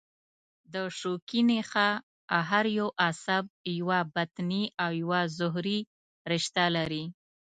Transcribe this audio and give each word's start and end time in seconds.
د 0.73 0.75
شوکي 0.99 1.41
نخاع 1.49 1.93
هر 2.49 2.65
یو 2.79 2.87
عصب 3.07 3.43
یوه 3.79 3.99
بطني 4.15 4.63
او 4.83 4.89
یوه 5.01 5.21
ظهري 5.37 5.79
رشته 6.31 6.63
لري. 6.75 7.05